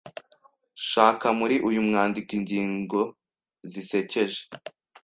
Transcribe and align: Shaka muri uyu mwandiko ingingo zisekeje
Shaka 0.89 1.27
muri 1.39 1.55
uyu 1.67 1.79
mwandiko 1.87 2.31
ingingo 2.39 2.99
zisekeje 3.71 4.41